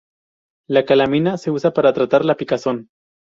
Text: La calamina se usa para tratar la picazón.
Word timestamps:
La 0.67 0.83
calamina 0.83 1.37
se 1.37 1.51
usa 1.51 1.73
para 1.75 1.93
tratar 1.93 2.25
la 2.25 2.33
picazón. 2.35 2.89